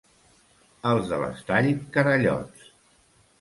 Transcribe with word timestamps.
Els 0.91 1.11
de 1.11 1.19
l'Estall, 1.23 1.69
carallots. 1.99 2.67